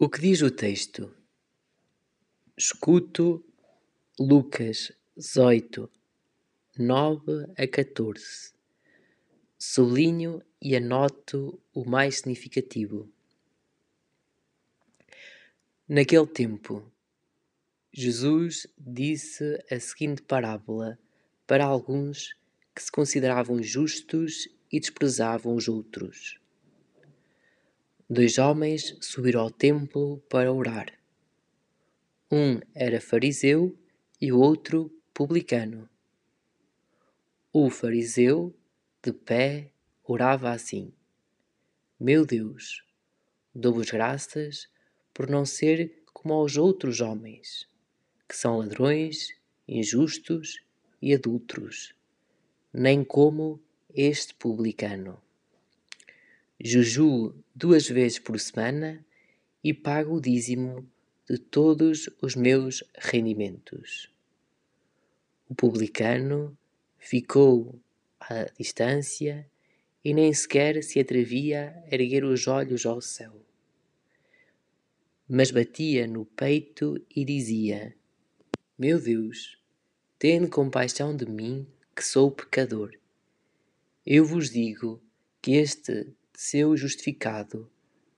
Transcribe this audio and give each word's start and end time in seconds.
O 0.00 0.08
que 0.08 0.20
diz 0.20 0.42
o 0.42 0.48
texto? 0.48 1.12
Escuto 2.56 3.44
Lucas 4.16 4.92
18, 5.16 5.90
9 6.78 7.52
a 7.58 7.66
14. 7.66 8.52
Sublinho 9.58 10.40
e 10.62 10.76
anoto 10.76 11.60
o 11.74 11.84
mais 11.84 12.18
significativo. 12.18 13.10
Naquele 15.88 16.28
tempo, 16.28 16.88
Jesus 17.92 18.68
disse 18.78 19.58
a 19.68 19.80
seguinte 19.80 20.22
parábola 20.22 20.96
para 21.44 21.64
alguns 21.64 22.36
que 22.72 22.84
se 22.84 22.92
consideravam 22.92 23.60
justos 23.60 24.48
e 24.70 24.78
desprezavam 24.78 25.56
os 25.56 25.66
outros. 25.66 26.37
Dois 28.10 28.38
homens 28.38 28.96
subiram 29.02 29.42
ao 29.42 29.50
templo 29.50 30.16
para 30.30 30.50
orar. 30.50 30.98
Um 32.32 32.58
era 32.74 33.02
fariseu 33.02 33.78
e 34.18 34.32
o 34.32 34.40
outro 34.40 34.90
publicano. 35.12 35.86
O 37.52 37.68
fariseu, 37.68 38.56
de 39.02 39.12
pé, 39.12 39.70
orava 40.02 40.50
assim: 40.50 40.90
Meu 42.00 42.24
Deus, 42.24 42.82
dou-vos 43.54 43.90
graças 43.90 44.70
por 45.12 45.28
não 45.28 45.44
ser 45.44 46.02
como 46.14 46.32
aos 46.32 46.56
outros 46.56 47.02
homens, 47.02 47.68
que 48.26 48.34
são 48.34 48.56
ladrões, 48.56 49.36
injustos 49.68 50.64
e 51.02 51.12
adúlteros, 51.12 51.94
nem 52.72 53.04
como 53.04 53.60
este 53.94 54.34
publicano. 54.34 55.20
Juju 56.60 57.36
duas 57.54 57.88
vezes 57.88 58.18
por 58.18 58.38
semana 58.40 59.06
e 59.62 59.72
pago 59.72 60.16
o 60.16 60.20
dízimo 60.20 60.90
de 61.30 61.38
todos 61.38 62.10
os 62.20 62.34
meus 62.34 62.82
rendimentos. 62.96 64.12
O 65.48 65.54
publicano 65.54 66.58
ficou 66.98 67.80
à 68.18 68.46
distância 68.58 69.48
e 70.04 70.12
nem 70.12 70.34
sequer 70.34 70.82
se 70.82 70.98
atrevia 70.98 71.80
a 71.86 71.94
erguer 71.94 72.24
os 72.24 72.48
olhos 72.48 72.84
ao 72.84 73.00
céu. 73.00 73.40
Mas 75.28 75.52
batia 75.52 76.08
no 76.08 76.24
peito 76.24 77.00
e 77.14 77.24
dizia: 77.24 77.94
Meu 78.76 79.00
Deus, 79.00 79.62
tende 80.18 80.48
compaixão 80.48 81.16
de 81.16 81.24
mim, 81.24 81.68
que 81.94 82.04
sou 82.04 82.32
pecador. 82.32 82.98
Eu 84.04 84.24
vos 84.24 84.50
digo 84.50 85.00
que 85.40 85.52
este 85.52 86.12
seu 86.40 86.76
justificado 86.76 87.68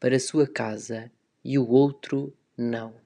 para 0.00 0.18
sua 0.18 0.44
casa 0.44 1.08
e 1.44 1.56
o 1.56 1.68
outro 1.68 2.36
não. 2.56 3.00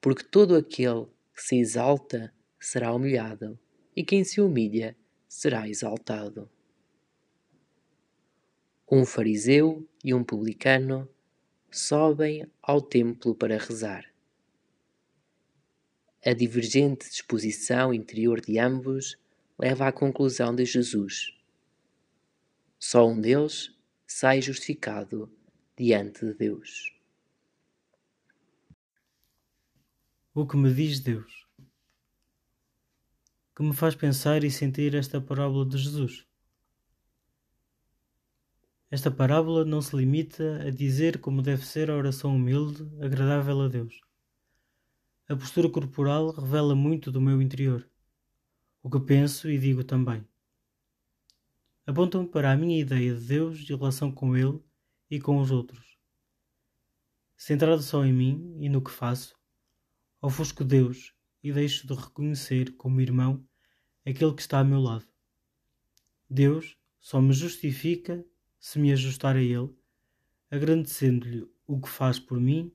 Porque 0.00 0.22
todo 0.22 0.54
aquele 0.54 1.06
que 1.34 1.42
se 1.42 1.56
exalta 1.58 2.32
será 2.60 2.94
humilhado, 2.94 3.58
e 3.96 4.04
quem 4.04 4.22
se 4.22 4.40
humilha 4.40 4.96
será 5.28 5.68
exaltado. 5.68 6.48
Um 8.88 9.04
fariseu 9.04 9.84
e 10.04 10.14
um 10.14 10.22
publicano 10.22 11.08
sobem 11.68 12.46
ao 12.62 12.80
templo 12.80 13.34
para 13.34 13.58
rezar. 13.58 14.06
A 16.24 16.32
divergente 16.32 17.10
disposição 17.10 17.92
interior 17.92 18.40
de 18.40 18.60
ambos 18.60 19.18
leva 19.58 19.88
à 19.88 19.92
conclusão 19.92 20.54
de 20.54 20.64
Jesus 20.64 21.41
só 22.84 23.06
um 23.06 23.20
deles 23.20 23.72
sai 24.04 24.42
justificado 24.42 25.32
diante 25.78 26.26
de 26.26 26.34
Deus. 26.34 26.92
O 30.34 30.44
que 30.44 30.56
me 30.56 30.74
diz 30.74 30.98
Deus? 30.98 31.46
Que 33.54 33.62
me 33.62 33.72
faz 33.72 33.94
pensar 33.94 34.42
e 34.42 34.50
sentir 34.50 34.96
esta 34.96 35.20
parábola 35.20 35.64
de 35.64 35.78
Jesus? 35.78 36.26
Esta 38.90 39.12
parábola 39.12 39.64
não 39.64 39.80
se 39.80 39.94
limita 39.94 40.64
a 40.66 40.70
dizer 40.70 41.20
como 41.20 41.40
deve 41.40 41.64
ser 41.64 41.88
a 41.88 41.96
oração 41.96 42.34
humilde, 42.34 42.82
agradável 43.00 43.60
a 43.60 43.68
Deus. 43.68 44.00
A 45.28 45.36
postura 45.36 45.70
corporal 45.70 46.32
revela 46.32 46.74
muito 46.74 47.12
do 47.12 47.20
meu 47.20 47.40
interior, 47.40 47.88
o 48.82 48.90
que 48.90 48.98
penso 48.98 49.48
e 49.48 49.56
digo 49.56 49.84
também 49.84 50.26
apontam 51.86 52.26
para 52.26 52.52
a 52.52 52.56
minha 52.56 52.80
ideia 52.80 53.14
de 53.14 53.24
Deus 53.24 53.58
e 53.60 53.64
relação 53.64 54.12
com 54.12 54.36
Ele 54.36 54.60
e 55.10 55.20
com 55.20 55.38
os 55.38 55.50
outros. 55.50 55.98
Centrado 57.36 57.82
só 57.82 58.04
em 58.04 58.12
mim 58.12 58.56
e 58.60 58.68
no 58.68 58.82
que 58.82 58.90
faço, 58.90 59.36
ofusco 60.20 60.64
Deus 60.64 61.12
e 61.42 61.52
deixo 61.52 61.86
de 61.86 61.94
reconhecer 61.94 62.76
como 62.76 63.00
irmão 63.00 63.44
aquele 64.06 64.34
que 64.34 64.42
está 64.42 64.58
ao 64.58 64.64
meu 64.64 64.80
lado. 64.80 65.06
Deus 66.30 66.76
só 67.00 67.20
me 67.20 67.32
justifica 67.32 68.24
se 68.60 68.78
me 68.78 68.92
ajustar 68.92 69.36
a 69.36 69.42
Ele, 69.42 69.74
agradecendo-lhe 70.50 71.46
o 71.66 71.80
que 71.80 71.88
faz 71.88 72.18
por 72.18 72.40
mim 72.40 72.72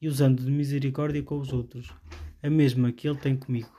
e 0.00 0.08
usando 0.08 0.44
de 0.44 0.50
misericórdia 0.50 1.22
com 1.22 1.38
os 1.38 1.52
outros, 1.52 1.88
a 2.42 2.50
mesma 2.50 2.92
que 2.92 3.08
Ele 3.08 3.18
tem 3.18 3.36
comigo. 3.36 3.77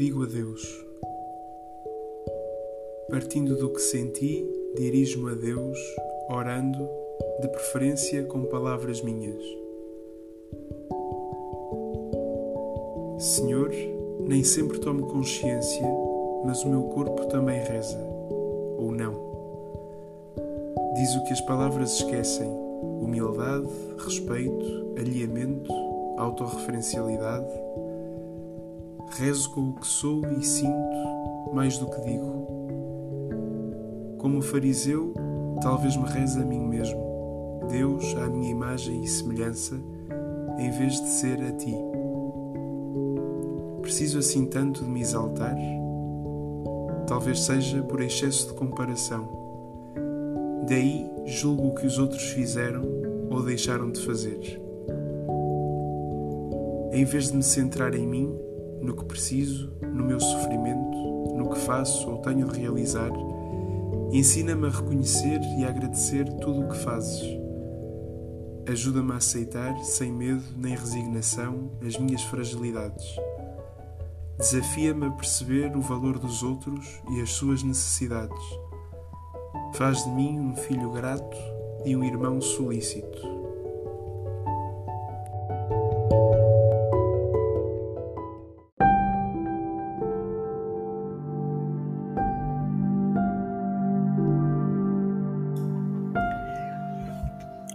Digo 0.00 0.22
a 0.22 0.26
Deus? 0.26 0.86
Partindo 3.10 3.54
do 3.58 3.68
que 3.68 3.82
senti, 3.82 4.48
dirijo-me 4.74 5.32
a 5.32 5.34
Deus, 5.34 5.78
orando, 6.30 6.88
de 7.42 7.48
preferência 7.48 8.24
com 8.24 8.46
palavras 8.46 9.02
minhas. 9.02 9.44
Senhor, 13.18 13.70
nem 14.20 14.42
sempre 14.42 14.78
tomo 14.78 15.06
consciência, 15.06 15.86
mas 16.46 16.64
o 16.64 16.70
meu 16.70 16.84
corpo 16.84 17.26
também 17.26 17.60
reza, 17.60 17.98
ou 18.78 18.92
não. 18.92 19.12
Diz 20.94 21.14
o 21.14 21.24
que 21.24 21.34
as 21.34 21.42
palavras 21.42 21.96
esquecem: 21.96 22.48
humildade, 23.02 23.68
respeito, 23.98 24.94
alinhamento, 24.96 25.70
autorreferencialidade 26.16 27.52
Rezo 29.18 29.50
com 29.50 29.70
o 29.70 29.72
que 29.72 29.86
sou 29.86 30.22
e 30.38 30.42
sinto 30.42 30.72
mais 31.52 31.76
do 31.78 31.86
que 31.86 32.00
digo. 32.00 32.46
Como 34.18 34.40
fariseu, 34.40 35.12
talvez 35.60 35.96
me 35.96 36.04
reze 36.04 36.40
a 36.40 36.44
mim 36.44 36.60
mesmo, 36.60 37.00
Deus 37.68 38.14
à 38.16 38.28
minha 38.28 38.50
imagem 38.50 39.02
e 39.02 39.08
semelhança, 39.08 39.74
em 40.58 40.70
vez 40.70 41.00
de 41.00 41.08
ser 41.08 41.40
a 41.42 41.52
ti. 41.52 41.74
Preciso 43.82 44.18
assim 44.18 44.46
tanto 44.46 44.84
de 44.84 44.90
me 44.90 45.00
exaltar? 45.00 45.56
Talvez 47.06 47.40
seja 47.40 47.82
por 47.82 48.00
excesso 48.00 48.48
de 48.48 48.54
comparação. 48.54 49.28
Daí 50.68 51.10
julgo 51.26 51.68
o 51.68 51.74
que 51.74 51.86
os 51.86 51.98
outros 51.98 52.22
fizeram 52.30 52.84
ou 53.28 53.42
deixaram 53.42 53.90
de 53.90 54.00
fazer. 54.04 54.60
Em 56.92 57.04
vez 57.04 57.28
de 57.28 57.36
me 57.36 57.42
centrar 57.42 57.94
em 57.94 58.06
mim, 58.06 58.49
no 58.80 58.94
que 58.94 59.04
preciso, 59.04 59.72
no 59.82 60.04
meu 60.04 60.18
sofrimento, 60.18 61.36
no 61.36 61.50
que 61.50 61.58
faço 61.58 62.08
ou 62.10 62.18
tenho 62.18 62.48
de 62.48 62.58
realizar, 62.58 63.10
ensina-me 64.12 64.66
a 64.66 64.70
reconhecer 64.70 65.40
e 65.58 65.64
a 65.64 65.68
agradecer 65.68 66.24
tudo 66.40 66.60
o 66.60 66.68
que 66.68 66.76
fazes. 66.76 67.22
Ajuda-me 68.68 69.12
a 69.12 69.16
aceitar, 69.16 69.76
sem 69.84 70.12
medo 70.12 70.44
nem 70.56 70.76
resignação, 70.76 71.72
as 71.86 71.96
minhas 71.98 72.22
fragilidades. 72.22 73.04
Desafia-me 74.38 75.06
a 75.06 75.10
perceber 75.10 75.76
o 75.76 75.80
valor 75.80 76.18
dos 76.18 76.42
outros 76.42 77.00
e 77.10 77.20
as 77.20 77.30
suas 77.30 77.62
necessidades. 77.62 78.42
Faz 79.74 80.04
de 80.04 80.10
mim 80.10 80.38
um 80.38 80.56
filho 80.56 80.90
grato 80.92 81.36
e 81.84 81.94
um 81.94 82.04
irmão 82.04 82.40
solícito. 82.40 83.39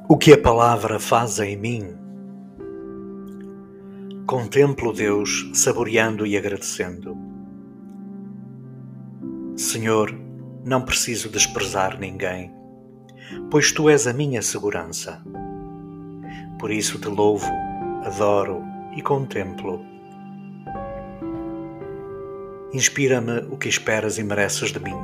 O 0.08 0.18
que 0.18 0.32
a 0.34 0.38
palavra 0.38 1.00
faz 1.00 1.40
em 1.40 1.58
mim? 1.58 1.98
Contemplo 4.28 4.94
Deus 4.94 5.50
saboreando 5.56 6.28
e 6.28 6.38
agradecendo. 6.38 7.18
Senhor, 9.58 10.16
não 10.64 10.84
preciso 10.84 11.28
desprezar 11.28 12.00
ninguém, 12.00 12.54
pois 13.50 13.72
tu 13.72 13.90
és 13.90 14.06
a 14.06 14.14
minha 14.14 14.44
segurança. 14.44 15.24
Por 16.60 16.70
isso 16.70 17.00
te 17.00 17.08
louvo, 17.08 17.52
adoro 18.04 18.62
e 18.96 19.02
contemplo. 19.02 19.84
Inspira-me 22.72 23.40
o 23.50 23.58
que 23.58 23.70
esperas 23.70 24.20
e 24.20 24.24
mereces 24.24 24.72
de 24.72 24.80
mim. 24.80 25.00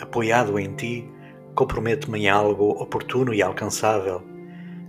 Apoiado 0.00 0.56
em 0.56 0.72
ti, 0.76 1.17
comprometo-me 1.58 2.20
em 2.20 2.28
algo 2.28 2.70
oportuno 2.80 3.34
e 3.34 3.42
alcançável, 3.42 4.22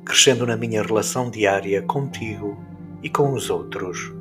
crescendo 0.05 0.45
na 0.45 0.55
minha 0.55 0.83
relação 0.83 1.27
diária 1.27 1.81
contigo 1.81 2.55
e 3.01 3.09
com 3.09 3.33
os 3.33 3.49
outros. 3.49 4.13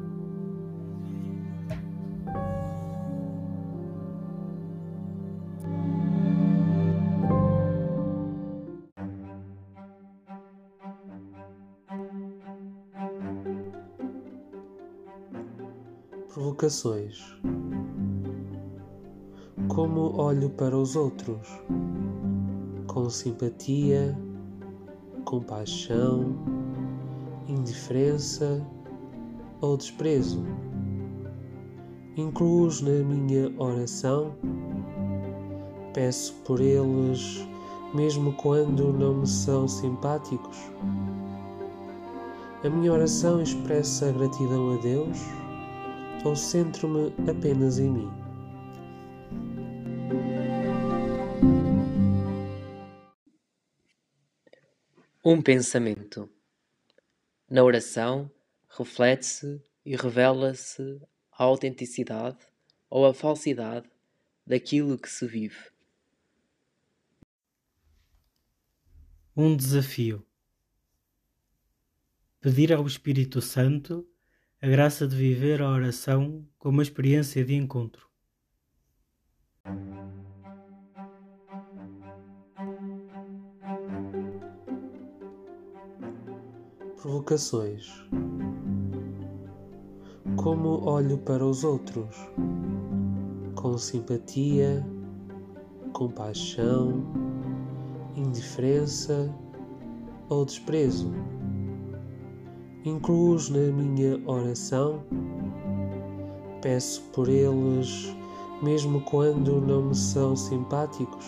Provocações. 16.32 17.22
Como 19.68 20.18
olho 20.18 20.48
para 20.48 20.74
os 20.74 20.96
outros? 20.96 21.46
Com 22.98 23.08
simpatia, 23.08 24.18
compaixão, 25.24 26.34
indiferença 27.46 28.60
ou 29.60 29.76
desprezo? 29.76 30.44
Incluo-os 32.16 32.82
na 32.82 32.90
minha 33.04 33.52
oração? 33.56 34.34
Peço 35.94 36.34
por 36.44 36.58
eles, 36.60 37.46
mesmo 37.94 38.32
quando 38.32 38.92
não 38.92 39.18
me 39.18 39.28
são 39.28 39.68
simpáticos? 39.68 40.58
A 42.64 42.68
minha 42.68 42.92
oração 42.92 43.40
expressa 43.40 44.10
gratidão 44.10 44.74
a 44.74 44.76
Deus? 44.78 45.18
ou 46.24 46.34
centro-me 46.34 47.14
apenas 47.30 47.78
em 47.78 47.90
mim? 47.90 48.27
Um 55.24 55.42
pensamento. 55.42 56.30
Na 57.50 57.64
oração, 57.64 58.30
reflete-se 58.68 59.60
e 59.84 59.96
revela-se 59.96 60.80
a 61.32 61.42
autenticidade 61.42 62.38
ou 62.88 63.04
a 63.04 63.12
falsidade 63.12 63.90
daquilo 64.46 64.96
que 64.96 65.10
se 65.10 65.26
vive. 65.26 65.58
Um 69.36 69.56
desafio. 69.56 70.24
Pedir 72.40 72.72
ao 72.72 72.86
Espírito 72.86 73.42
Santo 73.42 74.08
a 74.62 74.68
graça 74.68 75.04
de 75.04 75.16
viver 75.16 75.60
a 75.60 75.68
oração 75.68 76.48
como 76.56 76.76
uma 76.76 76.82
experiência 76.84 77.44
de 77.44 77.54
encontro. 77.54 78.07
Provocações. 87.00 88.04
Como 90.34 90.84
olho 90.84 91.16
para 91.18 91.46
os 91.46 91.62
outros? 91.62 92.16
Com 93.54 93.78
simpatia, 93.78 94.84
compaixão, 95.92 97.04
indiferença 98.16 99.32
ou 100.28 100.44
desprezo? 100.44 101.12
Incluo-os 102.84 103.48
na 103.48 103.70
minha 103.72 104.20
oração, 104.26 105.00
peço 106.60 107.02
por 107.12 107.28
eles, 107.28 108.12
mesmo 108.60 109.00
quando 109.02 109.60
não 109.60 109.82
me 109.82 109.94
são 109.94 110.34
simpáticos. 110.34 111.26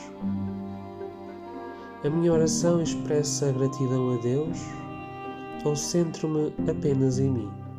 A 2.02 2.10
minha 2.10 2.32
oração 2.32 2.82
expressa 2.82 3.52
gratidão 3.52 4.14
a 4.14 4.16
Deus 4.16 4.58
ou 5.64 5.76
centro-me 5.76 6.52
apenas 6.68 7.18
em 7.18 7.30
mim? 7.30 7.69